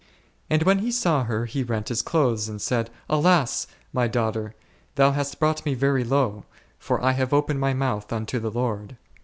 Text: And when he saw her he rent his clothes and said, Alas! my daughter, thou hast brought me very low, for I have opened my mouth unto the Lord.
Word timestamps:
And 0.49 0.63
when 0.63 0.79
he 0.79 0.91
saw 0.91 1.25
her 1.25 1.45
he 1.45 1.61
rent 1.61 1.89
his 1.89 2.01
clothes 2.01 2.49
and 2.49 2.59
said, 2.59 2.89
Alas! 3.07 3.67
my 3.93 4.07
daughter, 4.07 4.55
thou 4.95 5.11
hast 5.11 5.37
brought 5.39 5.63
me 5.63 5.75
very 5.75 6.03
low, 6.03 6.43
for 6.79 6.99
I 7.03 7.11
have 7.11 7.33
opened 7.33 7.59
my 7.59 7.75
mouth 7.75 8.11
unto 8.11 8.39
the 8.39 8.49
Lord. 8.49 8.97